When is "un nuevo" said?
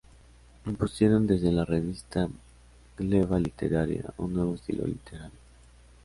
4.17-4.55